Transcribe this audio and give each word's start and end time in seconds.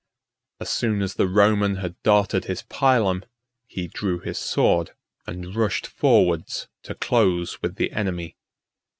As 0.59 0.71
soon 0.71 1.03
as 1.03 1.13
the 1.13 1.27
Roman 1.27 1.75
had 1.75 1.95
darted 2.01 2.45
his 2.45 2.63
pilum, 2.63 3.23
he 3.67 3.87
drew 3.87 4.17
his 4.17 4.39
sword, 4.39 4.93
and 5.27 5.55
rushed 5.55 5.85
forwards 5.85 6.67
to 6.81 6.95
close 6.95 7.61
with 7.61 7.75
the 7.75 7.91
enemy. 7.91 8.35